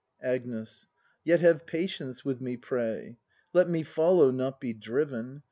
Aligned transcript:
Agnes. 0.23 0.87
Yet 1.23 1.41
have 1.41 1.67
patience 1.67 2.25
with 2.25 2.41
me, 2.41 2.57
pray. 2.57 3.17
Let 3.53 3.69
me 3.69 3.83
follow, 3.83 4.31
not 4.31 4.59
be 4.59 4.73
driven. 4.73 5.39